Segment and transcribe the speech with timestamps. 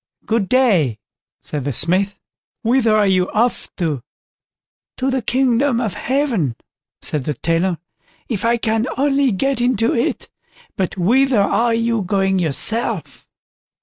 [0.25, 0.97] "Good day",
[1.43, 2.19] said the Smith;
[2.63, 4.01] "whither are you off to?"
[4.97, 6.55] "To the kingdom of Heaven",
[7.03, 7.77] said the Tailor,
[8.27, 13.27] "if I can only get into it"—"but whither are you going yourself?"